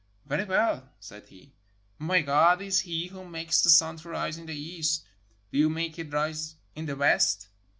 [0.25, 1.53] "Very well," said he,
[1.99, 5.03] "my God is he who makes the sun to rise in the east;
[5.51, 7.49] do you make it rise in the west."